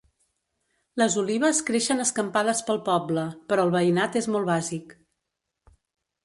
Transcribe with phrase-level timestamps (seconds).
[1.01, 4.97] Les olives creixen escampades pel poble, però el veïnat és molt bàsic.